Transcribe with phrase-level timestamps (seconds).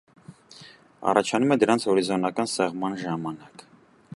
[1.11, 3.67] Առաջանում է դրանց հորիզոնական սեղմման ժամանակ։